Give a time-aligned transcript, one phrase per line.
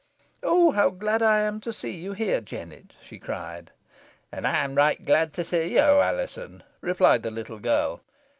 [0.41, 1.21] "Oh, how I'm glad
[1.61, 3.69] to see you here, Jennet!" she cried.
[4.31, 8.01] "An ey'm glad to see yo, Alizon," replied the little girl.